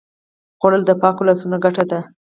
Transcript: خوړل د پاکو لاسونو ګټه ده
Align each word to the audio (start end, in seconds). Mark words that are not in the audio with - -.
خوړل 0.59 0.81
د 0.87 0.91
پاکو 1.01 1.27
لاسونو 1.27 1.57
ګټه 1.65 1.83
ده 1.91 1.99